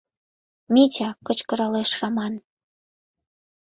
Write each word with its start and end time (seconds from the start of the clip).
—Митя,— 0.73 1.09
кычкыралеш 1.27 1.89
Раман. 1.99 2.33